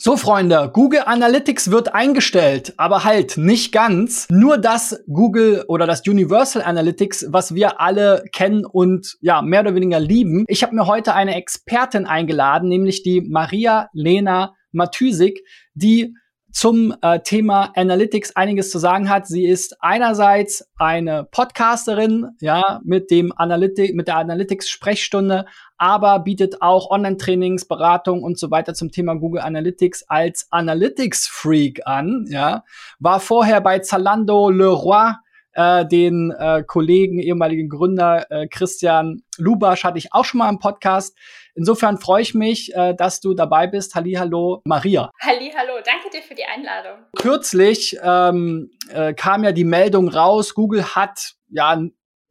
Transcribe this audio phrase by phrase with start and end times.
[0.00, 4.28] So, Freunde, Google Analytics wird eingestellt, aber halt nicht ganz.
[4.30, 9.74] Nur das Google oder das Universal Analytics, was wir alle kennen und ja, mehr oder
[9.74, 10.44] weniger lieben.
[10.46, 15.40] Ich habe mir heute eine Expertin eingeladen, nämlich die Maria Lena Matysik,
[15.74, 16.14] die
[16.50, 19.26] zum äh, Thema Analytics einiges zu sagen hat.
[19.26, 26.62] Sie ist einerseits eine Podcasterin, ja, mit dem Analytik, mit der Analytics Sprechstunde, aber bietet
[26.62, 32.64] auch Online-Trainings, Beratung und so weiter zum Thema Google Analytics als Analytics Freak an, ja.
[32.98, 35.12] War vorher bei Zalando Leroy
[35.58, 40.58] äh, den äh, Kollegen, ehemaligen Gründer äh, Christian Lubasch hatte ich auch schon mal im
[40.58, 41.16] Podcast.
[41.58, 43.96] Insofern freue ich mich, äh, dass du dabei bist.
[43.96, 45.10] Hallo, Maria.
[45.20, 47.00] Hallo, danke dir für die Einladung.
[47.16, 51.72] Kürzlich ähm, äh, kam ja die Meldung raus, Google hat ja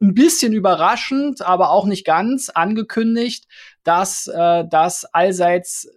[0.00, 3.44] bisschen überraschend, aber auch nicht ganz angekündigt,
[3.84, 5.90] dass äh, das allseits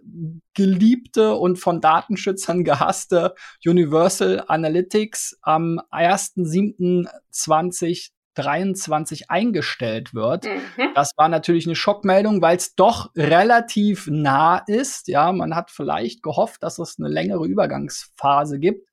[0.52, 10.44] geliebte und von Datenschützern gehasste Universal Analytics am 1.7.20 23 eingestellt wird.
[10.44, 10.94] Mhm.
[10.94, 15.08] Das war natürlich eine Schockmeldung, weil es doch relativ nah ist.
[15.08, 18.88] Ja, man hat vielleicht gehofft, dass es eine längere Übergangsphase gibt.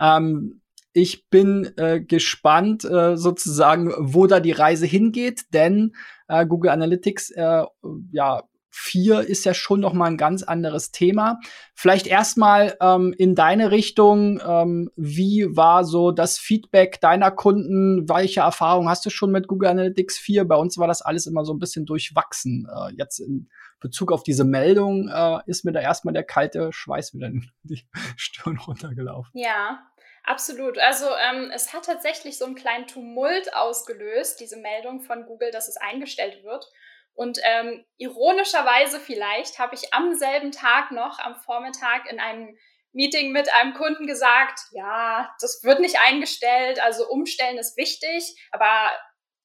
[0.00, 0.60] Ähm,
[0.92, 5.94] ich bin äh, gespannt äh, sozusagen, wo da die Reise hingeht, denn
[6.28, 7.64] äh, Google Analytics äh,
[8.10, 8.42] ja
[8.78, 11.40] 4 ist ja schon noch mal ein ganz anderes Thema.
[11.74, 18.08] Vielleicht erstmal ähm, in deine Richtung, ähm, wie war so das Feedback deiner Kunden?
[18.08, 20.46] Welche Erfahrungen hast du schon mit Google Analytics 4?
[20.46, 22.68] Bei uns war das alles immer so ein bisschen durchwachsen.
[22.72, 23.48] Äh, jetzt in
[23.80, 27.86] Bezug auf diese Meldung äh, ist mir da erstmal der kalte Schweiß wieder in die
[28.16, 29.32] Stirn runtergelaufen.
[29.34, 29.80] Ja,
[30.28, 30.78] Absolut.
[30.78, 35.68] Also ähm, es hat tatsächlich so einen kleinen Tumult ausgelöst, diese Meldung von Google, dass
[35.68, 36.70] es eingestellt wird.
[37.18, 42.56] Und ähm, ironischerweise vielleicht habe ich am selben Tag noch, am Vormittag, in einem
[42.92, 48.92] Meeting mit einem Kunden gesagt, ja, das wird nicht eingestellt, also umstellen ist wichtig, aber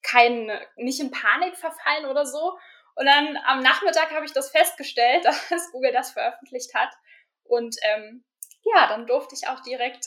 [0.04, 2.56] kein, nicht in Panik verfallen oder so.
[2.94, 6.94] Und dann am Nachmittag habe ich das festgestellt, dass Google das veröffentlicht hat.
[7.44, 8.24] Und ähm,
[8.62, 10.06] ja, dann durfte ich auch direkt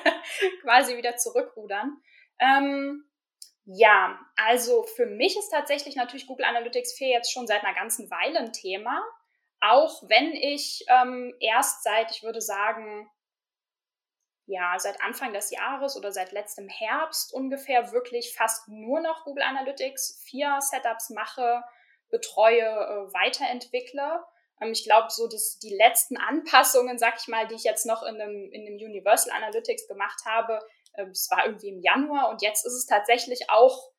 [0.62, 1.94] quasi wieder zurückrudern.
[2.38, 3.04] Ähm,
[3.64, 8.10] ja, also für mich ist tatsächlich natürlich Google Analytics 4 jetzt schon seit einer ganzen
[8.10, 9.02] Weile ein Thema.
[9.60, 13.08] Auch wenn ich ähm, erst seit, ich würde sagen,
[14.46, 19.44] ja, seit Anfang des Jahres oder seit letztem Herbst ungefähr wirklich fast nur noch Google
[19.44, 21.62] Analytics 4 Setups mache,
[22.10, 24.24] betreue, äh, weiterentwickle.
[24.60, 28.02] Ähm, ich glaube, so dass die letzten Anpassungen, sag ich mal, die ich jetzt noch
[28.02, 30.58] in einem, in einem Universal Analytics gemacht habe,
[30.94, 33.90] es war irgendwie im Januar und jetzt ist es tatsächlich auch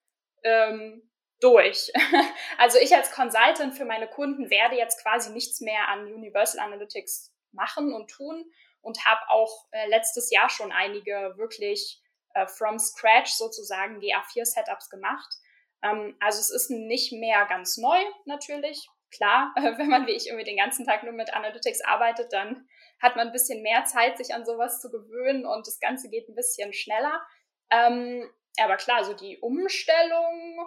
[0.44, 1.10] ähm,
[1.40, 1.92] durch.
[2.58, 7.34] also ich als Consultant für meine Kunden werde jetzt quasi nichts mehr an Universal Analytics
[7.52, 8.46] machen und tun
[8.82, 12.02] und habe auch äh, letztes Jahr schon einige wirklich
[12.34, 15.36] äh, from scratch sozusagen GA4-Setups gemacht.
[15.82, 18.88] Ähm, also es ist nicht mehr ganz neu natürlich.
[19.12, 22.68] Klar, äh, wenn man wie ich irgendwie den ganzen Tag nur mit Analytics arbeitet, dann
[23.02, 26.30] hat man ein bisschen mehr Zeit, sich an sowas zu gewöhnen und das Ganze geht
[26.30, 27.22] ein bisschen schneller.
[27.70, 30.60] Ähm, aber klar, so die Umstellung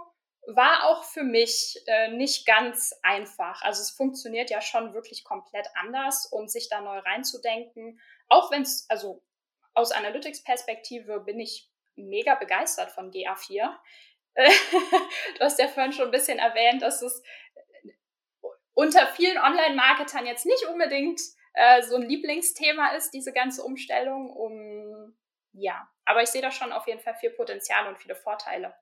[0.46, 3.62] war auch für mich äh, nicht ganz einfach.
[3.62, 8.62] Also es funktioniert ja schon wirklich komplett anders und sich da neu reinzudenken, auch wenn
[8.62, 9.22] es, also
[9.74, 13.74] aus Analytics-Perspektive bin ich mega begeistert von GA4.
[14.36, 17.22] du hast ja vorhin schon ein bisschen erwähnt, dass es
[18.74, 21.20] unter vielen Online-Marketern jetzt nicht unbedingt
[21.56, 24.30] äh, so ein Lieblingsthema ist, diese ganze Umstellung.
[24.30, 25.16] Um,
[25.52, 28.74] ja, aber ich sehe da schon auf jeden Fall viel Potenzial und viele Vorteile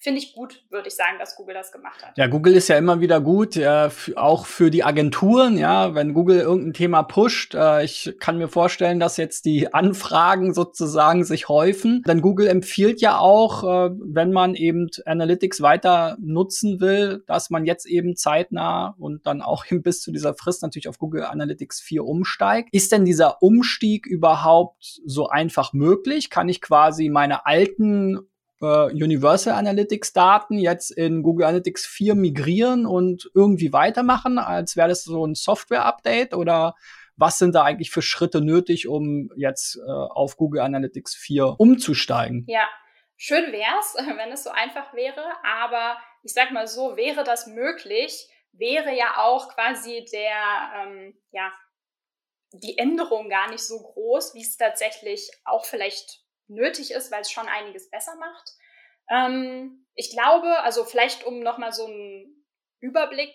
[0.00, 2.16] finde ich gut, würde ich sagen, dass Google das gemacht hat.
[2.16, 6.40] Ja, Google ist ja immer wieder gut, äh, auch für die Agenturen, ja, wenn Google
[6.40, 7.54] irgendein Thema pusht.
[7.54, 12.02] Äh, ich kann mir vorstellen, dass jetzt die Anfragen sozusagen sich häufen.
[12.06, 17.66] Denn Google empfiehlt ja auch, äh, wenn man eben Analytics weiter nutzen will, dass man
[17.66, 22.06] jetzt eben zeitnah und dann auch bis zu dieser Frist natürlich auf Google Analytics 4
[22.06, 22.70] umsteigt.
[22.72, 26.30] Ist denn dieser Umstieg überhaupt so einfach möglich?
[26.30, 28.20] Kann ich quasi meine alten
[28.60, 34.88] äh, Universal Analytics Daten jetzt in Google Analytics 4 migrieren und irgendwie weitermachen, als wäre
[34.88, 36.74] das so ein Software-Update oder
[37.16, 42.44] was sind da eigentlich für Schritte nötig, um jetzt äh, auf Google Analytics 4 umzusteigen?
[42.48, 42.66] Ja,
[43.16, 48.28] schön wär's, wenn es so einfach wäre, aber ich sag mal so, wäre das möglich,
[48.52, 51.52] wäre ja auch quasi der, ähm, ja,
[52.52, 57.30] die Änderung gar nicht so groß, wie es tatsächlich auch vielleicht nötig ist, weil es
[57.30, 58.52] schon einiges besser macht.
[59.08, 62.46] Ähm, ich glaube, also vielleicht um nochmal so einen
[62.80, 63.34] Überblick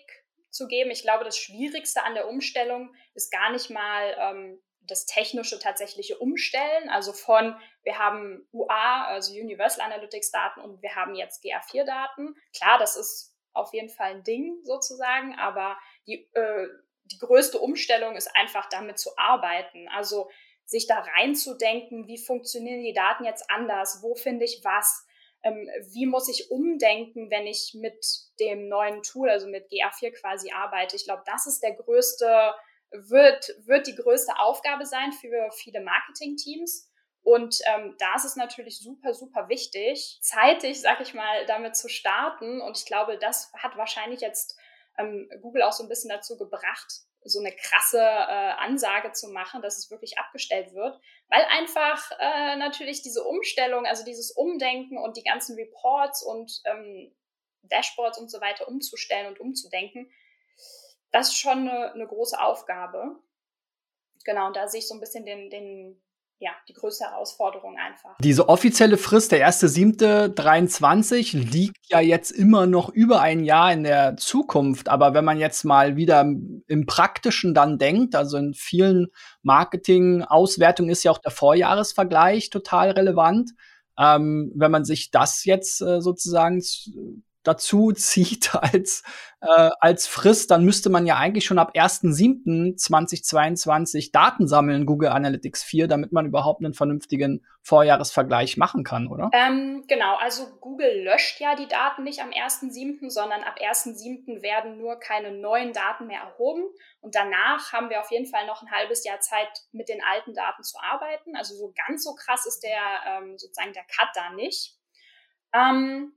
[0.50, 0.90] zu geben.
[0.90, 6.18] Ich glaube, das Schwierigste an der Umstellung ist gar nicht mal ähm, das technische tatsächliche
[6.18, 11.84] Umstellen, also von wir haben UA, also Universal Analytics Daten und wir haben jetzt GA4
[11.84, 12.36] Daten.
[12.56, 16.68] Klar, das ist auf jeden Fall ein Ding sozusagen, aber die, äh,
[17.04, 19.88] die größte Umstellung ist einfach damit zu arbeiten.
[19.88, 20.30] Also
[20.66, 25.06] sich da reinzudenken, wie funktionieren die Daten jetzt anders, wo finde ich was,
[25.42, 28.04] ähm, wie muss ich umdenken, wenn ich mit
[28.40, 30.96] dem neuen Tool, also mit GA4 quasi arbeite.
[30.96, 32.54] Ich glaube, das ist der größte
[32.90, 36.90] wird, wird die größte Aufgabe sein für viele Marketingteams.
[37.22, 41.88] Und ähm, da ist es natürlich super, super wichtig, zeitig, sag ich mal, damit zu
[41.88, 42.60] starten.
[42.60, 44.56] Und ich glaube, das hat wahrscheinlich jetzt
[44.96, 49.62] ähm, Google auch so ein bisschen dazu gebracht, so eine krasse äh, Ansage zu machen,
[49.62, 55.16] dass es wirklich abgestellt wird, weil einfach äh, natürlich diese Umstellung, also dieses Umdenken und
[55.16, 57.14] die ganzen Reports und ähm,
[57.62, 60.10] Dashboards und so weiter umzustellen und umzudenken,
[61.10, 63.16] das ist schon eine, eine große Aufgabe.
[64.24, 66.02] Genau, und da sehe ich so ein bisschen den, den
[66.38, 68.16] ja, die größte Herausforderung einfach.
[68.20, 74.16] Diese offizielle Frist, der 1.7.23, liegt ja jetzt immer noch über ein Jahr in der
[74.16, 74.88] Zukunft.
[74.88, 79.06] Aber wenn man jetzt mal wieder im Praktischen dann denkt, also in vielen
[79.42, 83.52] Marketing-Auswertungen ist ja auch der Vorjahresvergleich total relevant.
[83.98, 86.62] Ähm, wenn man sich das jetzt äh, sozusagen
[87.46, 89.02] dazu zieht als,
[89.40, 95.62] äh, als Frist, dann müsste man ja eigentlich schon ab 1.7.2022 Daten sammeln, Google Analytics
[95.62, 99.30] 4, damit man überhaupt einen vernünftigen Vorjahresvergleich machen kann, oder?
[99.32, 104.42] Ähm, genau, also Google löscht ja die Daten nicht am 1.7., sondern ab 1.7.
[104.42, 106.62] werden nur keine neuen Daten mehr erhoben.
[107.00, 110.34] Und danach haben wir auf jeden Fall noch ein halbes Jahr Zeit, mit den alten
[110.34, 111.36] Daten zu arbeiten.
[111.36, 114.76] Also so ganz so krass ist der ähm, sozusagen der Cut da nicht.
[115.52, 116.12] Ähm,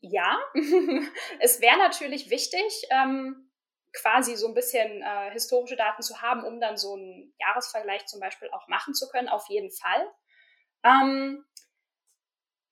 [0.00, 0.38] ja,
[1.40, 3.50] es wäre natürlich wichtig, ähm,
[3.92, 8.20] quasi so ein bisschen äh, historische Daten zu haben, um dann so einen Jahresvergleich zum
[8.20, 10.06] Beispiel auch machen zu können, auf jeden Fall.
[10.84, 11.44] Ähm,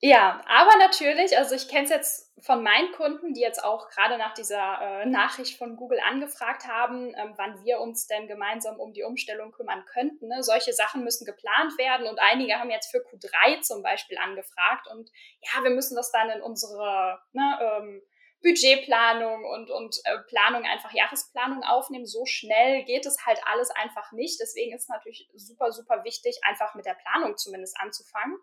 [0.01, 4.17] ja, aber natürlich, also ich kenne es jetzt von meinen Kunden, die jetzt auch gerade
[4.17, 8.93] nach dieser äh, Nachricht von Google angefragt haben, ähm, wann wir uns denn gemeinsam um
[8.93, 10.29] die Umstellung kümmern könnten.
[10.29, 10.43] Ne?
[10.45, 15.11] Solche Sachen müssen geplant werden und einige haben jetzt für Q3 zum Beispiel angefragt und
[15.41, 18.03] ja, wir müssen das dann in unsere ne, ähm,
[18.43, 22.07] Budgetplanung und, und äh, Planung, einfach Jahresplanung aufnehmen.
[22.07, 24.39] So schnell geht es halt alles einfach nicht.
[24.41, 28.39] Deswegen ist es natürlich super, super wichtig, einfach mit der Planung zumindest anzufangen.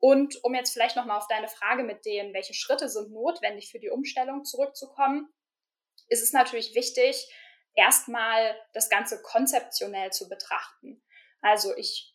[0.00, 3.80] Und um jetzt vielleicht nochmal auf deine Frage mit denen, welche Schritte sind notwendig für
[3.80, 5.28] die Umstellung zurückzukommen,
[6.08, 7.28] ist es natürlich wichtig,
[7.74, 11.02] erstmal das Ganze konzeptionell zu betrachten.
[11.40, 12.14] Also ich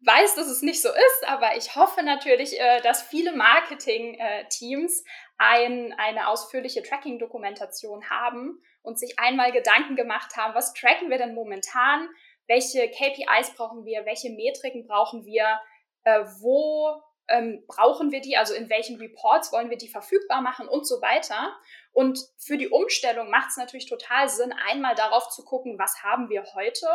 [0.00, 5.04] weiß, dass es nicht so ist, aber ich hoffe natürlich, äh, dass viele Marketing-Teams
[5.36, 11.34] ein, eine ausführliche Tracking-Dokumentation haben und sich einmal Gedanken gemacht haben, was tracken wir denn
[11.34, 12.08] momentan,
[12.46, 15.60] welche KPIs brauchen wir, welche Metriken brauchen wir,
[16.10, 20.68] äh, wo ähm, brauchen wir die, also in welchen Reports wollen wir die verfügbar machen
[20.68, 21.56] und so weiter.
[21.92, 26.28] Und für die Umstellung macht es natürlich total Sinn, einmal darauf zu gucken, was haben
[26.28, 26.88] wir heute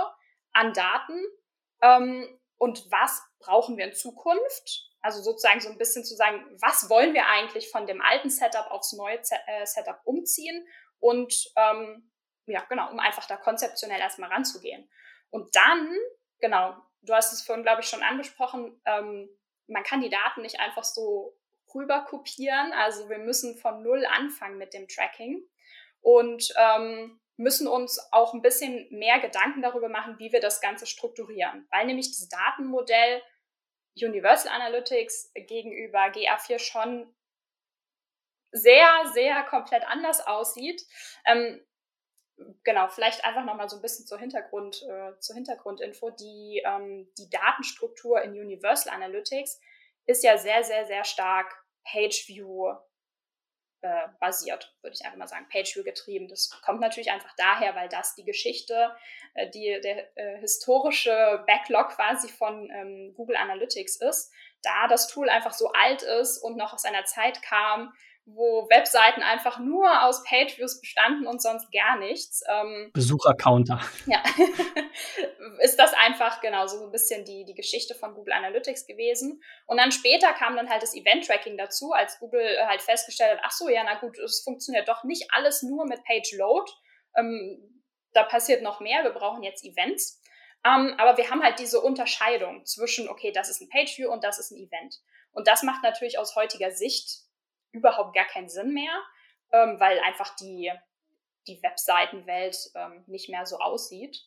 [0.51, 1.21] an Daten
[1.81, 4.91] ähm, und was brauchen wir in Zukunft.
[5.01, 8.71] Also sozusagen so ein bisschen zu sagen, was wollen wir eigentlich von dem alten Setup
[8.71, 10.67] aufs neue äh, Setup umziehen
[10.99, 12.11] und ähm,
[12.47, 14.89] ja, genau, um einfach da konzeptionell erstmal ranzugehen.
[15.29, 15.95] Und dann,
[16.39, 16.75] genau,
[17.05, 19.29] du hast es vorhin, glaube ich, schon angesprochen, ähm,
[19.67, 21.35] man kann die Daten nicht einfach so
[21.73, 22.71] rüber kopieren.
[22.73, 25.43] Also wir müssen von Null anfangen mit dem Tracking
[26.01, 30.85] und ähm, müssen uns auch ein bisschen mehr Gedanken darüber machen, wie wir das Ganze
[30.85, 31.67] strukturieren.
[31.71, 33.21] Weil nämlich das Datenmodell
[33.97, 37.13] Universal Analytics gegenüber GA4 schon
[38.51, 40.85] sehr, sehr komplett anders aussieht.
[41.25, 41.65] Ähm,
[42.63, 46.09] genau, vielleicht einfach nochmal so ein bisschen zur, Hintergrund, äh, zur Hintergrundinfo.
[46.11, 49.59] Die, ähm, die Datenstruktur in Universal Analytics
[50.05, 52.73] ist ja sehr, sehr, sehr stark Pageview
[53.81, 56.27] äh, basiert, würde ich einfach mal sagen, Pageview getrieben.
[56.27, 58.95] Das kommt natürlich einfach daher, weil das die Geschichte,
[59.35, 65.29] äh, die, der äh, historische Backlog quasi von ähm, Google Analytics ist, da das Tool
[65.29, 67.93] einfach so alt ist und noch aus einer Zeit kam,
[68.25, 72.43] wo Webseiten einfach nur aus Pageviews bestanden und sonst gar nichts.
[72.49, 73.79] Ähm, Besuchercounter.
[74.07, 74.23] Ja,
[75.59, 79.43] ist das einfach genau so ein bisschen die, die Geschichte von Google Analytics gewesen.
[79.67, 83.51] Und dann später kam dann halt das Event-Tracking dazu, als Google halt festgestellt hat, ach
[83.51, 86.71] so, ja, na gut, es funktioniert doch nicht alles nur mit Page-Load.
[87.15, 90.19] Ähm, da passiert noch mehr, wir brauchen jetzt Events.
[90.65, 94.39] Ähm, aber wir haben halt diese Unterscheidung zwischen, okay, das ist ein Pageview und das
[94.39, 94.95] ist ein Event.
[95.31, 97.24] Und das macht natürlich aus heutiger Sicht
[97.75, 98.93] überhaupt gar keinen Sinn mehr,
[99.51, 100.71] ähm, weil einfach die,
[101.47, 104.25] die Webseitenwelt ähm, nicht mehr so aussieht.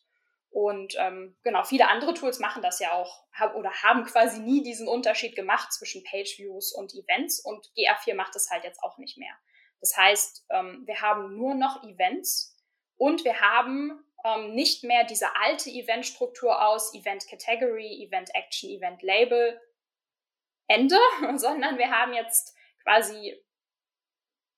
[0.51, 4.63] Und ähm, genau, viele andere Tools machen das ja auch hab, oder haben quasi nie
[4.63, 9.17] diesen Unterschied gemacht zwischen Page-Views und Events und GA4 macht es halt jetzt auch nicht
[9.17, 9.33] mehr.
[9.79, 12.57] Das heißt, ähm, wir haben nur noch Events
[12.97, 19.01] und wir haben ähm, nicht mehr diese alte Event-Struktur aus Event Category, Event Action, Event
[19.03, 19.61] Label,
[20.67, 20.97] Ende,
[21.35, 22.55] sondern wir haben jetzt
[22.89, 23.39] quasi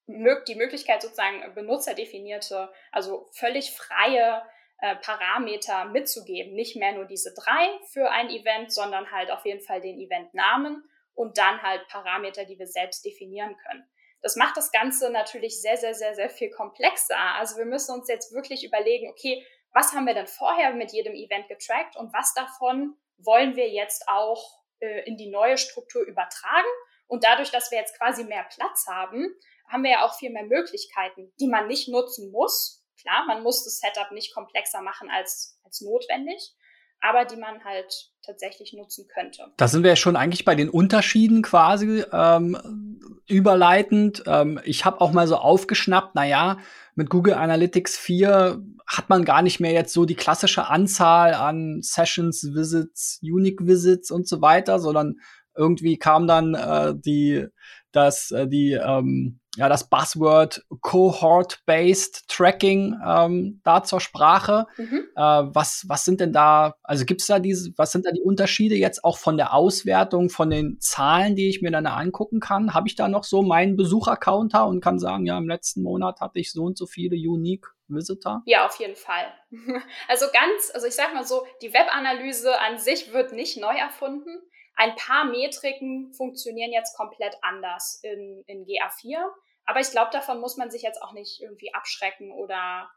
[0.08, 4.42] die Möglichkeit sozusagen benutzerdefinierte, also völlig freie
[4.80, 6.54] äh, Parameter mitzugeben.
[6.54, 10.84] Nicht mehr nur diese drei für ein Event, sondern halt auf jeden Fall den Eventnamen
[11.14, 13.84] und dann halt Parameter, die wir selbst definieren können.
[14.22, 17.18] Das macht das Ganze natürlich sehr, sehr, sehr, sehr viel komplexer.
[17.38, 21.14] Also wir müssen uns jetzt wirklich überlegen, okay, was haben wir denn vorher mit jedem
[21.14, 26.70] Event getrackt und was davon wollen wir jetzt auch äh, in die neue Struktur übertragen?
[27.12, 29.28] Und dadurch, dass wir jetzt quasi mehr Platz haben,
[29.68, 33.64] haben wir ja auch viel mehr Möglichkeiten, die man nicht nutzen muss, Klar, man muss
[33.64, 36.54] das Setup nicht komplexer machen als, als notwendig,
[37.00, 39.48] aber die man halt tatsächlich nutzen könnte.
[39.58, 44.24] Da sind wir ja schon eigentlich bei den Unterschieden quasi ähm, überleitend.
[44.28, 46.58] Ähm, ich habe auch mal so aufgeschnappt, na ja,
[46.94, 51.82] mit Google Analytics 4 hat man gar nicht mehr jetzt so die klassische Anzahl an
[51.82, 55.16] Sessions, Visits, Unique Visits und so weiter, sondern
[55.56, 57.48] irgendwie kam dann äh, die,
[57.92, 64.66] das, äh, die ähm, ja, das Buzzword Cohort-Based Tracking ähm, da zur Sprache.
[64.78, 65.10] Mhm.
[65.16, 68.22] Äh, was, was sind denn da, also gibt es da diese, was sind da die
[68.22, 72.74] Unterschiede jetzt auch von der Auswertung, von den Zahlen, die ich mir dann angucken kann?
[72.74, 76.40] Habe ich da noch so meinen Besuchercounter und kann sagen, ja, im letzten Monat hatte
[76.40, 78.42] ich so und so viele Unique Visitor?
[78.46, 79.34] Ja, auf jeden Fall.
[80.08, 84.42] Also ganz, also ich sag mal so, die Webanalyse an sich wird nicht neu erfunden.
[84.82, 89.24] Ein paar Metriken funktionieren jetzt komplett anders in, in GA4.
[89.66, 92.90] Aber ich glaube, davon muss man sich jetzt auch nicht irgendwie abschrecken oder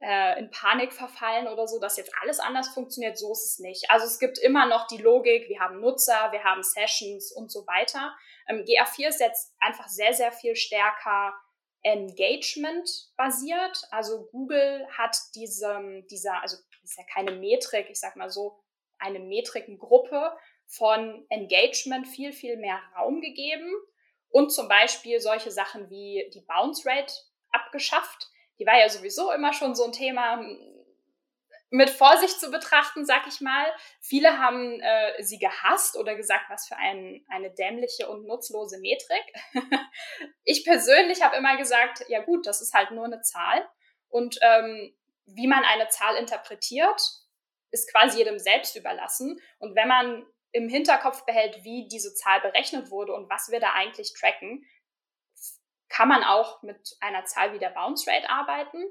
[0.00, 3.18] äh, in Panik verfallen oder so, dass jetzt alles anders funktioniert.
[3.18, 3.90] So ist es nicht.
[3.90, 7.66] Also es gibt immer noch die Logik, wir haben Nutzer, wir haben Sessions und so
[7.66, 8.16] weiter.
[8.48, 11.34] Ähm, GA4 ist jetzt einfach sehr, sehr viel stärker
[11.82, 12.88] Engagement
[13.18, 13.82] basiert.
[13.90, 15.78] Also Google hat diese,
[16.10, 18.62] dieser, also ist ja keine Metrik, ich sag mal so,
[19.02, 20.32] eine Metrikengruppe,
[20.72, 23.70] von Engagement viel, viel mehr Raum gegeben
[24.30, 27.12] und zum Beispiel solche Sachen wie die Bounce Rate
[27.50, 28.30] abgeschafft.
[28.58, 30.58] Die war ja sowieso immer schon so ein Thema hm,
[31.68, 33.66] mit Vorsicht zu betrachten, sag ich mal.
[34.00, 39.24] Viele haben äh, sie gehasst oder gesagt, was für ein, eine dämliche und nutzlose Metrik.
[40.44, 43.66] ich persönlich habe immer gesagt, ja gut, das ist halt nur eine Zahl.
[44.08, 44.94] Und ähm,
[45.26, 47.00] wie man eine Zahl interpretiert,
[47.70, 49.40] ist quasi jedem selbst überlassen.
[49.58, 53.72] Und wenn man im Hinterkopf behält, wie diese Zahl berechnet wurde und was wir da
[53.72, 54.64] eigentlich tracken,
[55.88, 58.82] kann man auch mit einer Zahl wie der Bounce Rate arbeiten.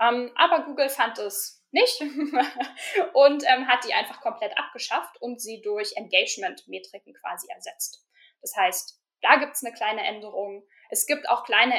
[0.00, 2.00] Ähm, aber Google fand es nicht
[3.12, 8.06] und ähm, hat die einfach komplett abgeschafft und sie durch Engagement-Metriken quasi ersetzt.
[8.40, 10.66] Das heißt, da gibt es eine kleine Änderung.
[10.90, 11.74] Es gibt auch kleine,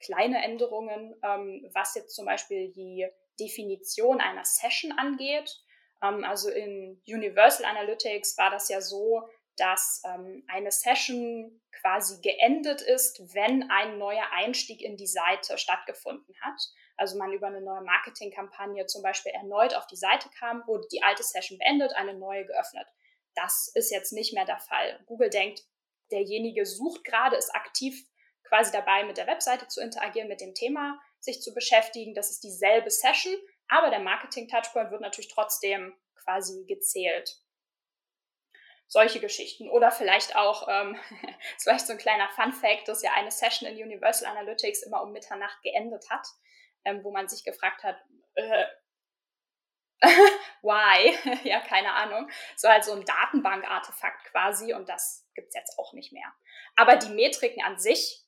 [0.00, 3.06] kleine Änderungen, ähm, was jetzt zum Beispiel die
[3.38, 5.50] Definition einer Session angeht.
[6.04, 12.82] Ähm, also in Universal Analytics war das ja so, dass ähm, eine Session quasi geendet
[12.82, 16.60] ist, wenn ein neuer Einstieg in die Seite stattgefunden hat.
[16.96, 21.02] Also man über eine neue Marketingkampagne zum Beispiel erneut auf die Seite kam, wurde die
[21.02, 22.86] alte Session beendet, eine neue geöffnet.
[23.34, 25.00] Das ist jetzt nicht mehr der Fall.
[25.06, 25.62] Google denkt,
[26.10, 28.06] derjenige sucht gerade, ist aktiv
[28.44, 32.14] quasi dabei, mit der Webseite zu interagieren, mit dem Thema sich zu beschäftigen.
[32.14, 33.34] Das ist dieselbe Session,
[33.68, 37.36] aber der Marketing-Touchpoint wird natürlich trotzdem quasi gezählt.
[38.86, 39.68] Solche Geschichten.
[39.68, 40.98] Oder vielleicht auch, ähm,
[41.56, 45.12] ist vielleicht so ein kleiner Fun-Fact, dass ja eine Session in Universal Analytics immer um
[45.12, 46.26] Mitternacht geendet hat,
[46.84, 47.96] ähm, wo man sich gefragt hat,
[48.34, 48.66] äh,
[50.62, 51.16] why?
[51.48, 52.30] ja, keine Ahnung.
[52.56, 56.32] So halt so ein Datenbank-Artefakt quasi und das gibt's jetzt auch nicht mehr.
[56.76, 58.23] Aber die Metriken an sich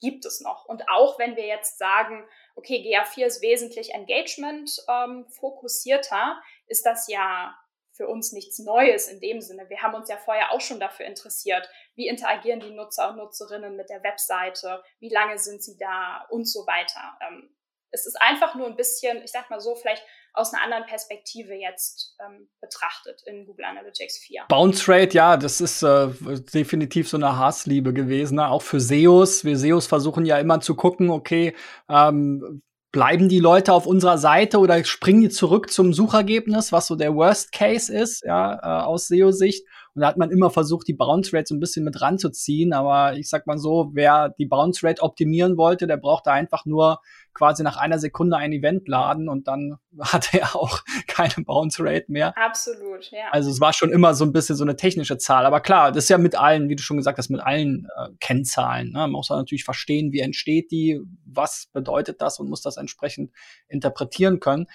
[0.00, 0.64] gibt es noch.
[0.66, 7.08] Und auch wenn wir jetzt sagen, okay, GA4 ist wesentlich Engagement ähm, fokussierter, ist das
[7.08, 7.56] ja
[7.96, 9.68] für uns nichts Neues in dem Sinne.
[9.70, 13.74] Wir haben uns ja vorher auch schon dafür interessiert, wie interagieren die Nutzer und Nutzerinnen
[13.74, 17.18] mit der Webseite, wie lange sind sie da und so weiter.
[17.26, 17.56] Ähm,
[17.90, 20.04] es ist einfach nur ein bisschen, ich sag mal so, vielleicht
[20.36, 24.42] aus einer anderen Perspektive jetzt ähm, betrachtet in Google Analytics 4.
[24.48, 26.08] Bounce Rate, ja, das ist äh,
[26.52, 28.48] definitiv so eine Hassliebe gewesen, ne?
[28.48, 29.44] auch für SEOs.
[29.44, 31.54] Wir SEOs versuchen ja immer zu gucken, okay,
[31.88, 32.62] ähm,
[32.92, 37.14] bleiben die Leute auf unserer Seite oder springen die zurück zum Suchergebnis, was so der
[37.14, 39.66] Worst Case ist, ja, äh, aus SEO-Sicht.
[39.96, 42.74] Und da hat man immer versucht, die Bounce Rate so ein bisschen mit ranzuziehen.
[42.74, 47.00] Aber ich sag mal so, wer die Bounce Rate optimieren wollte, der brauchte einfach nur
[47.32, 52.04] quasi nach einer Sekunde ein Event laden und dann hatte er auch keine Bounce Rate
[52.08, 52.36] mehr.
[52.36, 53.30] Absolut, ja.
[53.30, 55.46] Also es war schon immer so ein bisschen so eine technische Zahl.
[55.46, 58.08] Aber klar, das ist ja mit allen, wie du schon gesagt hast, mit allen äh,
[58.20, 58.88] Kennzahlen.
[58.88, 58.98] Ne?
[58.98, 63.32] Man muss natürlich verstehen, wie entsteht die, was bedeutet das und muss das entsprechend
[63.66, 64.66] interpretieren können.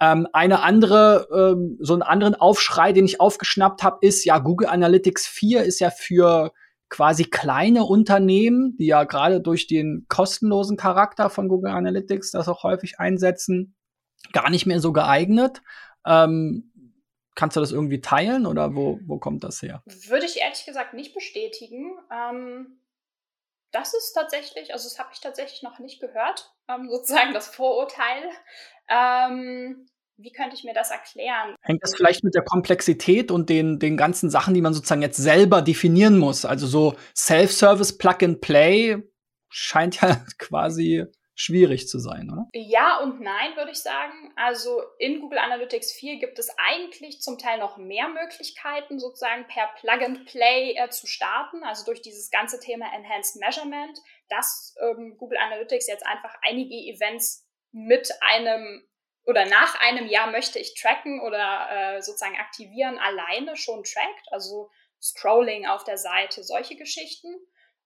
[0.00, 4.68] Ähm, eine andere, ähm, so einen anderen Aufschrei, den ich aufgeschnappt habe, ist ja Google
[4.68, 6.52] Analytics 4 ist ja für
[6.88, 12.64] quasi kleine Unternehmen, die ja gerade durch den kostenlosen Charakter von Google Analytics das auch
[12.64, 13.76] häufig einsetzen,
[14.32, 15.62] gar nicht mehr so geeignet.
[16.04, 16.72] Ähm,
[17.34, 19.82] kannst du das irgendwie teilen oder wo, wo kommt das her?
[19.86, 21.92] Würde ich ehrlich gesagt nicht bestätigen.
[22.12, 22.80] Ähm,
[23.72, 28.28] das ist tatsächlich, also das habe ich tatsächlich noch nicht gehört, ähm, sozusagen das Vorurteil.
[28.90, 29.86] Ähm,
[30.22, 31.54] wie könnte ich mir das erklären?
[31.62, 35.16] Hängt das vielleicht mit der Komplexität und den, den ganzen Sachen, die man sozusagen jetzt
[35.16, 36.44] selber definieren muss?
[36.44, 38.98] Also so Self-Service Plug and Play
[39.48, 42.48] scheint ja quasi schwierig zu sein, oder?
[42.52, 44.30] Ja und nein, würde ich sagen.
[44.36, 49.70] Also in Google Analytics 4 gibt es eigentlich zum Teil noch mehr Möglichkeiten, sozusagen per
[49.80, 55.16] Plug and Play äh, zu starten, also durch dieses ganze Thema Enhanced Measurement, dass ähm,
[55.16, 58.86] Google Analytics jetzt einfach einige Events mit einem
[59.24, 64.70] oder nach einem Jahr möchte ich tracken oder äh, sozusagen aktivieren, alleine schon trackt, also
[65.00, 67.28] Scrolling auf der Seite, solche Geschichten.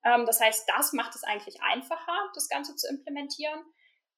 [0.03, 3.63] Ähm, das heißt, das macht es eigentlich einfacher, das Ganze zu implementieren.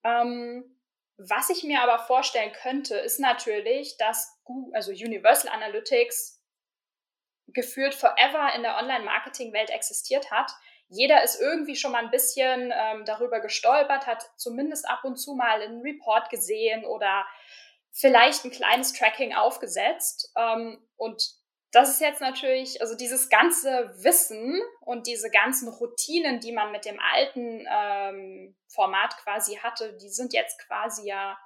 [0.04, 0.80] Ähm,
[1.18, 6.40] was ich mir aber vorstellen könnte, ist natürlich, dass Google, also Universal Analytics
[7.48, 10.52] geführt forever in der Online-Marketing-Welt existiert hat
[10.90, 15.36] jeder ist irgendwie schon mal ein bisschen ähm, darüber gestolpert, hat zumindest ab und zu
[15.36, 17.26] mal einen Report gesehen oder
[17.92, 20.32] vielleicht ein kleines Tracking aufgesetzt.
[20.38, 21.22] Ähm, und
[21.72, 26.86] das ist jetzt natürlich, also dieses ganze Wissen und diese ganzen Routinen, die man mit
[26.86, 31.38] dem alten ähm, Format quasi hatte, die sind jetzt quasi ja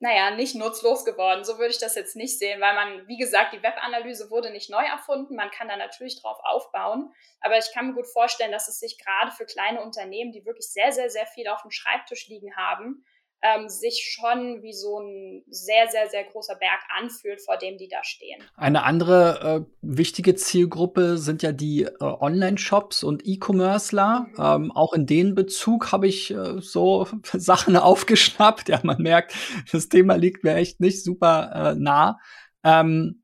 [0.00, 1.44] naja, nicht nutzlos geworden.
[1.44, 4.70] So würde ich das jetzt nicht sehen, weil man, wie gesagt, die Webanalyse wurde nicht
[4.70, 5.34] neu erfunden.
[5.34, 7.12] Man kann da natürlich drauf aufbauen.
[7.40, 10.68] Aber ich kann mir gut vorstellen, dass es sich gerade für kleine Unternehmen, die wirklich
[10.68, 13.04] sehr, sehr, sehr viel auf dem Schreibtisch liegen haben,
[13.42, 17.88] ähm, sich schon wie so ein sehr, sehr, sehr großer Berg anfühlt, vor dem die
[17.88, 18.42] da stehen.
[18.56, 24.26] Eine andere äh, wichtige Zielgruppe sind ja die äh, Online-Shops und E-Commercer.
[24.30, 24.34] Mhm.
[24.38, 28.68] Ähm, auch in den Bezug habe ich äh, so Sachen aufgeschnappt.
[28.68, 29.34] Ja, man merkt,
[29.70, 32.18] das Thema liegt mir echt nicht super äh, nah.
[32.64, 33.22] Ähm,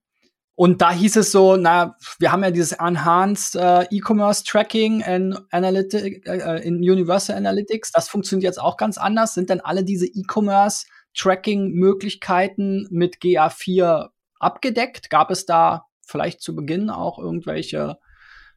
[0.57, 5.37] und da hieß es so, na, wir haben ja dieses Enhanced äh, E-Commerce Tracking in,
[5.51, 7.91] Analytic, äh, in Universal Analytics.
[7.91, 9.35] Das funktioniert jetzt auch ganz anders.
[9.35, 10.87] Sind denn alle diese E-Commerce
[11.17, 15.11] Tracking Möglichkeiten mit GA4 abgedeckt?
[15.11, 17.99] Gab es da vielleicht zu Beginn auch irgendwelche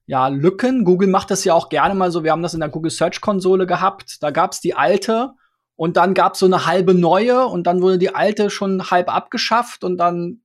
[0.06, 0.86] ja, Lücken?
[0.86, 2.24] Google macht das ja auch gerne mal so.
[2.24, 4.22] Wir haben das in der Google Search Konsole gehabt.
[4.22, 5.32] Da gab es die alte
[5.76, 9.12] und dann gab es so eine halbe neue und dann wurde die alte schon halb
[9.12, 10.42] abgeschafft und dann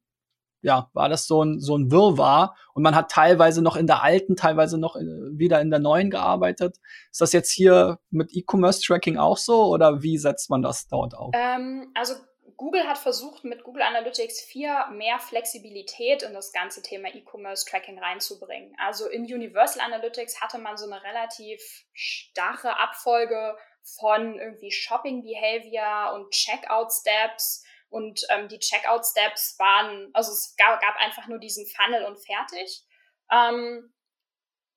[0.62, 4.02] ja, war das so ein, so ein Wirrwarr und man hat teilweise noch in der
[4.02, 6.78] alten, teilweise noch in, äh, wieder in der neuen gearbeitet.
[7.10, 11.32] Ist das jetzt hier mit E-Commerce-Tracking auch so oder wie setzt man das dort auf?
[11.34, 12.14] Ähm, also
[12.56, 18.72] Google hat versucht, mit Google Analytics 4 mehr Flexibilität in das ganze Thema E-Commerce-Tracking reinzubringen.
[18.78, 21.60] Also in Universal Analytics hatte man so eine relativ
[21.92, 23.56] starre Abfolge
[23.98, 30.80] von irgendwie Shopping Behavior und Checkout Steps und ähm, die Checkout-Steps waren, also es gab,
[30.80, 32.86] gab, einfach nur diesen Funnel und fertig.
[33.30, 33.92] Ähm,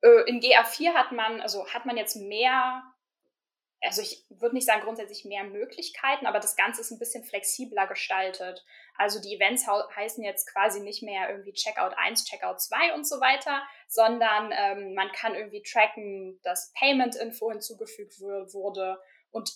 [0.01, 2.84] äh, in GA4 hat man, also hat man jetzt mehr,
[3.80, 7.88] also ich würde nicht sagen grundsätzlich mehr Möglichkeiten, aber das Ganze ist ein bisschen flexibler
[7.88, 8.65] gestaltet.
[8.97, 13.21] Also die Events heißen jetzt quasi nicht mehr irgendwie Checkout 1, Checkout 2 und so
[13.21, 18.99] weiter, sondern ähm, man kann irgendwie tracken, dass Payment-Info hinzugefügt wurde
[19.32, 19.49] und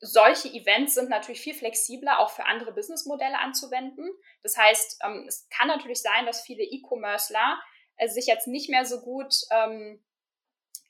[0.00, 4.08] solche Events sind natürlich viel flexibler auch für andere Businessmodelle anzuwenden.
[4.42, 7.60] Das heißt, ähm, es kann natürlich sein, dass viele E-Commercer
[7.96, 10.02] äh, sich jetzt nicht mehr so gut ähm,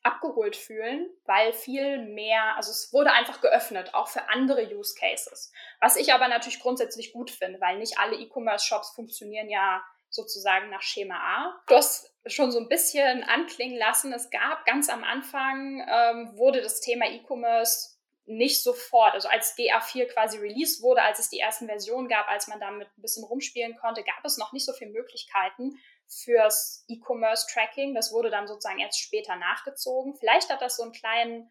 [0.03, 5.53] abgeholt fühlen, weil viel mehr, also es wurde einfach geöffnet, auch für andere Use Cases.
[5.81, 10.83] Was ich aber natürlich grundsätzlich gut finde, weil nicht alle E-Commerce-Shops funktionieren ja sozusagen nach
[10.83, 11.61] Schema A.
[11.67, 16.63] Du hast schon so ein bisschen anklingen lassen, es gab ganz am Anfang, ähm, wurde
[16.63, 17.98] das Thema E-Commerce
[18.29, 22.47] nicht sofort, also als GA4 quasi released wurde, als es die ersten Versionen gab, als
[22.47, 27.95] man damit ein bisschen rumspielen konnte, gab es noch nicht so viele Möglichkeiten fürs E-Commerce-Tracking.
[27.95, 30.15] Das wurde dann sozusagen erst später nachgezogen.
[30.15, 31.51] Vielleicht hat das so einen kleinen,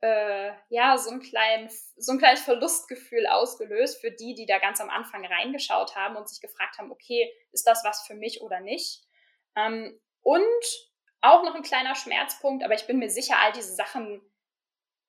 [0.00, 4.80] äh, ja, so einen kleinen, so ein kleines Verlustgefühl ausgelöst für die, die da ganz
[4.80, 8.60] am Anfang reingeschaut haben und sich gefragt haben, okay, ist das was für mich oder
[8.60, 9.02] nicht?
[9.56, 10.64] Ähm, und
[11.20, 14.20] auch noch ein kleiner Schmerzpunkt, aber ich bin mir sicher, all diese Sachen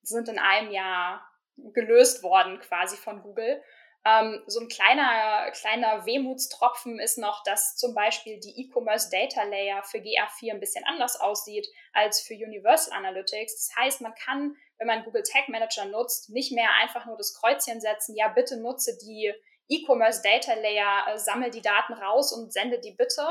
[0.07, 1.25] sind in einem Jahr
[1.73, 3.61] gelöst worden quasi von Google.
[4.07, 9.81] Ähm, so ein kleiner, kleiner Wehmutstropfen ist noch, dass zum Beispiel die E-Commerce Data Layer
[9.83, 13.55] für GA4 ein bisschen anders aussieht als für Universal Analytics.
[13.55, 17.33] Das heißt, man kann, wenn man Google Tag Manager nutzt, nicht mehr einfach nur das
[17.33, 19.33] Kreuzchen setzen, ja, bitte nutze die
[19.69, 23.23] E-Commerce Data Layer, äh, sammel die Daten raus und sende die bitte,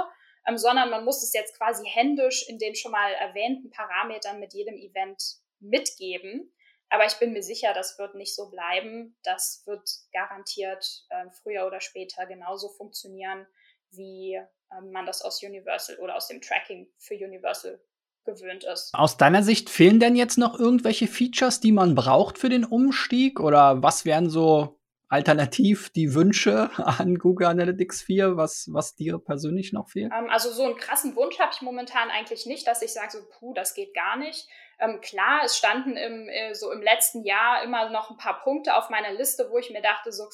[0.49, 4.53] ähm, sondern man muss es jetzt quasi händisch in den schon mal erwähnten Parametern mit
[4.53, 5.23] jedem Event
[5.61, 6.53] mitgeben.
[6.91, 9.17] Aber ich bin mir sicher, das wird nicht so bleiben.
[9.23, 13.47] Das wird garantiert äh, früher oder später genauso funktionieren,
[13.91, 17.81] wie äh, man das aus Universal oder aus dem Tracking für Universal
[18.25, 18.95] gewöhnt ist.
[18.95, 23.41] Aus deiner Sicht fehlen denn jetzt noch irgendwelche Features, die man braucht für den Umstieg?
[23.41, 24.81] Oder was wären so
[25.15, 30.13] alternativ die Wünsche an Google Analytics 4, was, was dir persönlich noch fehlt?
[30.13, 33.19] Ähm, also so einen krassen Wunsch habe ich momentan eigentlich nicht, dass ich sage, so,
[33.39, 34.49] puh, das geht gar nicht.
[34.81, 38.75] Ähm, klar, es standen im, äh, so im letzten Jahr immer noch ein paar Punkte
[38.75, 40.25] auf meiner Liste, wo ich mir dachte, so,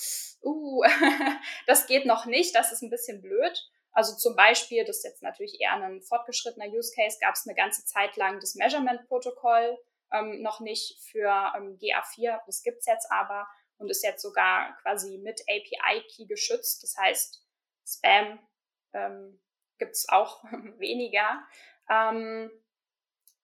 [0.43, 0.83] uh,
[1.67, 3.71] das geht noch nicht, das ist ein bisschen blöd.
[3.93, 7.55] Also zum Beispiel, das ist jetzt natürlich eher ein fortgeschrittener Use Case, gab es eine
[7.57, 9.77] ganze Zeit lang das Measurement-Protokoll
[10.13, 13.47] ähm, noch nicht für ähm, GA4, das gibt's jetzt aber
[13.81, 16.83] und ist jetzt sogar quasi mit API-Key geschützt.
[16.83, 17.45] Das heißt,
[17.87, 18.39] Spam
[18.93, 19.41] ähm,
[19.79, 20.45] gibt es auch
[20.79, 21.43] weniger.
[21.89, 22.51] Ähm,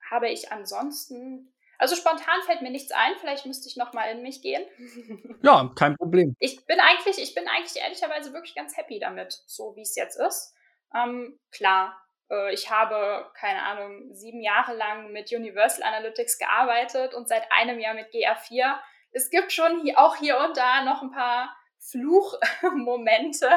[0.09, 3.17] habe ich ansonsten also spontan fällt mir nichts ein.
[3.21, 4.65] Vielleicht müsste ich noch mal in mich gehen.
[5.43, 6.35] Ja, kein Problem.
[6.41, 10.19] Ich bin eigentlich, ich bin eigentlich ehrlicherweise wirklich ganz happy damit, so wie es jetzt
[10.19, 10.55] ist.
[10.93, 11.97] Ähm, klar,
[12.31, 17.79] äh, ich habe keine Ahnung sieben Jahre lang mit Universal Analytics gearbeitet und seit einem
[17.79, 18.77] Jahr mit GA4
[19.13, 23.49] es gibt schon hier, auch hier und da noch ein paar Fluchmomente,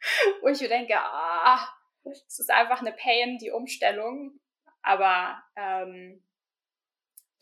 [0.42, 1.68] wo ich mir denke, ah,
[2.04, 4.38] es ist einfach eine Pain, die Umstellung.
[4.82, 6.22] Aber ähm,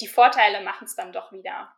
[0.01, 1.75] die Vorteile machen es dann doch wieder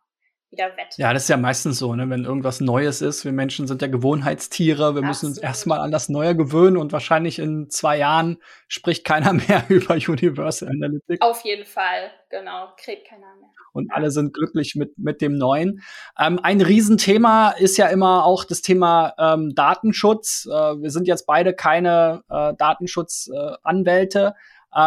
[0.55, 0.95] wieder wett.
[0.97, 2.09] Ja, das ist ja meistens so, ne?
[2.09, 3.25] wenn irgendwas Neues ist.
[3.25, 4.95] Wir Menschen sind ja Gewohnheitstiere.
[4.95, 9.33] Wir müssen uns erstmal an das Neue gewöhnen und wahrscheinlich in zwei Jahren spricht keiner
[9.33, 11.21] mehr über Universal Analytics.
[11.21, 13.49] Auf jeden Fall, genau, kriegt keiner mehr.
[13.75, 15.81] Und alle sind glücklich mit, mit dem Neuen.
[16.19, 20.47] Ähm, ein Riesenthema ist ja immer auch das Thema ähm, Datenschutz.
[20.49, 24.27] Äh, wir sind jetzt beide keine äh, Datenschutzanwälte.
[24.27, 24.31] Äh,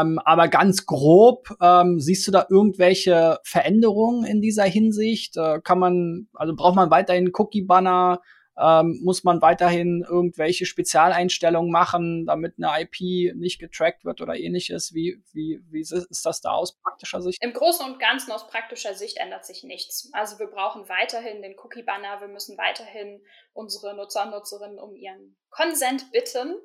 [0.01, 5.37] ähm, aber ganz grob, ähm, siehst du da irgendwelche Veränderungen in dieser Hinsicht?
[5.37, 8.20] Äh, kann man, also braucht man weiterhin Cookie-Banner?
[8.61, 14.92] Ähm, muss man weiterhin irgendwelche Spezialeinstellungen machen, damit eine IP nicht getrackt wird oder ähnliches?
[14.94, 17.38] Wie, wie, wie ist das da aus praktischer Sicht?
[17.40, 20.11] Im Großen und Ganzen aus praktischer Sicht ändert sich nichts.
[20.12, 25.37] Also wir brauchen weiterhin den Cookie-Banner, wir müssen weiterhin unsere Nutzer und Nutzerinnen um ihren
[25.51, 26.57] Consent bitten.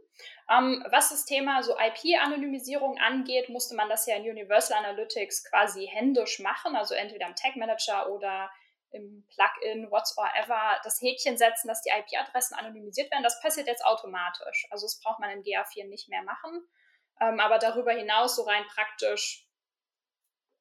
[0.50, 5.88] Ähm, was das Thema so IP-Anonymisierung angeht, musste man das ja in Universal Analytics quasi
[5.88, 8.50] händisch machen, also entweder im Tag Manager oder
[8.94, 13.24] im Plugin, whatsoever, das Häkchen setzen, dass die IP-Adressen anonymisiert werden.
[13.24, 14.68] Das passiert jetzt automatisch.
[14.70, 16.66] Also das braucht man in GA4 nicht mehr machen.
[17.20, 19.48] Ähm, aber darüber hinaus so rein praktisch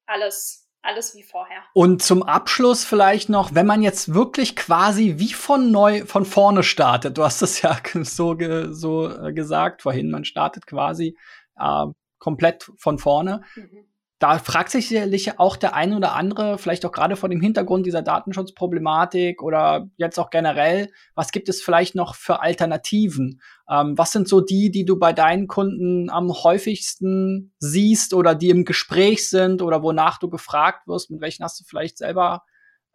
[0.05, 1.63] alles alles wie vorher.
[1.73, 6.61] Und zum Abschluss vielleicht noch, wenn man jetzt wirklich quasi wie von neu, von vorne
[6.61, 11.17] startet, du hast es ja so, ge, so äh, gesagt vorhin, man startet quasi
[11.57, 11.85] äh,
[12.19, 13.43] komplett von vorne.
[13.55, 13.92] Mhm
[14.23, 17.85] da fragt sich sicherlich auch der eine oder andere, vielleicht auch gerade vor dem Hintergrund
[17.85, 23.41] dieser Datenschutzproblematik oder jetzt auch generell, was gibt es vielleicht noch für Alternativen?
[23.69, 28.49] Ähm, was sind so die, die du bei deinen Kunden am häufigsten siehst oder die
[28.49, 31.11] im Gespräch sind oder wonach du gefragt wirst?
[31.11, 32.43] Mit welchen hast du vielleicht selber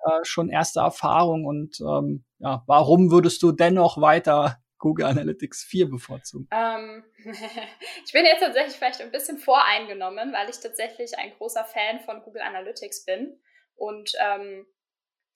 [0.03, 5.91] äh, schon erste Erfahrungen und ähm, ja, warum würdest du dennoch weiter Google Analytics 4
[5.91, 6.49] bevorzugen?
[6.51, 7.05] Ähm,
[8.05, 12.23] ich bin jetzt tatsächlich vielleicht ein bisschen voreingenommen, weil ich tatsächlich ein großer Fan von
[12.23, 13.41] Google Analytics bin.
[13.75, 14.67] Und ähm,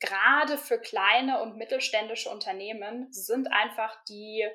[0.00, 4.46] gerade für kleine und mittelständische Unternehmen sind einfach die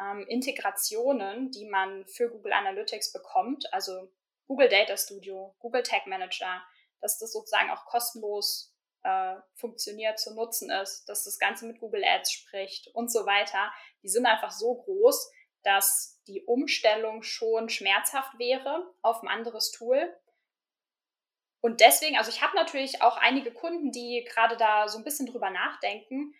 [0.00, 4.10] ähm, Integrationen, die man für Google Analytics bekommt, also
[4.46, 6.62] Google Data Studio, Google Tag Manager,
[7.00, 8.75] dass das sozusagen auch kostenlos
[9.06, 13.72] äh, funktioniert, zu nutzen ist, dass das Ganze mit Google Ads spricht und so weiter,
[14.02, 15.30] die sind einfach so groß,
[15.62, 20.12] dass die Umstellung schon schmerzhaft wäre auf ein anderes Tool.
[21.60, 25.26] Und deswegen, also ich habe natürlich auch einige Kunden, die gerade da so ein bisschen
[25.26, 26.34] drüber nachdenken,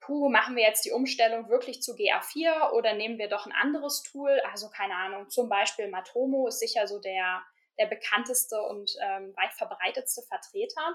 [0.00, 4.02] puh, machen wir jetzt die Umstellung wirklich zu GA4 oder nehmen wir doch ein anderes
[4.02, 4.40] Tool?
[4.50, 7.42] Also keine Ahnung, zum Beispiel Matomo ist sicher so der,
[7.78, 10.94] der bekannteste und ähm, weit verbreitetste Vertreter.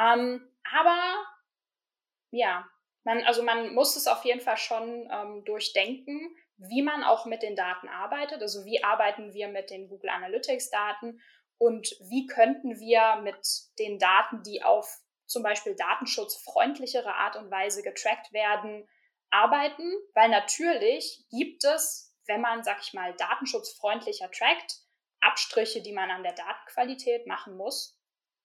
[0.00, 1.14] Ähm, aber
[2.30, 2.66] ja,
[3.04, 7.42] man, also man muss es auf jeden Fall schon ähm, durchdenken, wie man auch mit
[7.42, 8.42] den Daten arbeitet.
[8.42, 11.20] Also wie arbeiten wir mit den Google Analytics Daten
[11.58, 13.46] und wie könnten wir mit
[13.78, 18.88] den Daten, die auf zum Beispiel datenschutzfreundlichere Art und Weise getrackt werden,
[19.30, 19.92] arbeiten.
[20.14, 24.80] Weil natürlich gibt es, wenn man, sag ich mal, datenschutzfreundlicher trackt,
[25.20, 27.98] Abstriche, die man an der Datenqualität machen muss.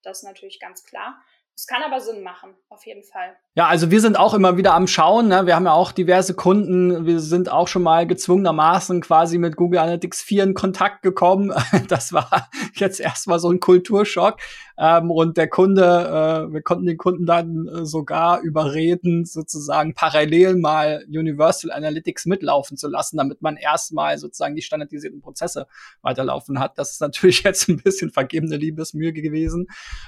[0.03, 1.19] Das ist natürlich ganz klar.
[1.57, 3.37] Es kann aber Sinn machen, auf jeden Fall.
[3.55, 5.29] Ja, also wir sind auch immer wieder am Schauen.
[5.29, 5.45] Ne?
[5.45, 7.05] Wir haben ja auch diverse Kunden.
[7.05, 11.53] Wir sind auch schon mal gezwungenermaßen quasi mit Google Analytics 4 in Kontakt gekommen.
[11.87, 14.37] Das war jetzt erstmal so ein Kulturschock.
[14.77, 20.57] Ähm, und der Kunde, äh, wir konnten den Kunden dann äh, sogar überreden, sozusagen parallel
[20.57, 25.67] mal Universal Analytics mitlaufen zu lassen, damit man erstmal sozusagen die standardisierten Prozesse
[26.01, 26.77] weiterlaufen hat.
[26.77, 29.67] Das ist natürlich jetzt ein bisschen vergebene Liebesmühe gewesen.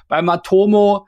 [0.10, 1.08] Bei Matomo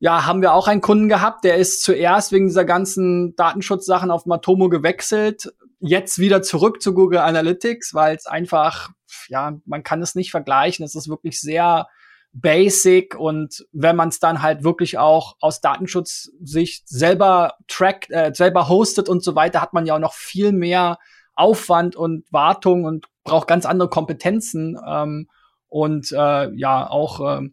[0.00, 4.26] ja, haben wir auch einen Kunden gehabt, der ist zuerst wegen dieser ganzen Datenschutzsachen auf
[4.26, 8.90] Matomo gewechselt, jetzt wieder zurück zu Google Analytics, weil es einfach,
[9.28, 10.84] ja, man kann es nicht vergleichen.
[10.84, 11.88] Es ist wirklich sehr
[12.32, 18.68] basic und wenn man es dann halt wirklich auch aus Datenschutzsicht selber trackt, äh, selber
[18.68, 20.98] hostet und so weiter, hat man ja auch noch viel mehr
[21.34, 25.28] Aufwand und Wartung und braucht ganz andere Kompetenzen ähm,
[25.68, 27.48] und äh, ja auch äh,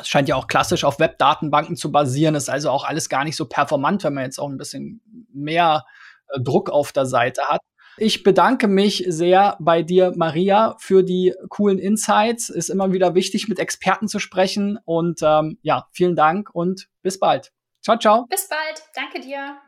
[0.00, 3.36] es scheint ja auch klassisch auf Webdatenbanken zu basieren, ist also auch alles gar nicht
[3.36, 5.00] so performant, wenn man jetzt auch ein bisschen
[5.32, 5.84] mehr
[6.28, 7.60] äh, Druck auf der Seite hat.
[7.96, 12.48] Ich bedanke mich sehr bei dir, Maria, für die coolen Insights.
[12.48, 14.78] Ist immer wieder wichtig, mit Experten zu sprechen.
[14.84, 17.52] Und ähm, ja, vielen Dank und bis bald.
[17.82, 18.26] Ciao, ciao.
[18.26, 18.82] Bis bald.
[18.94, 19.58] Danke dir.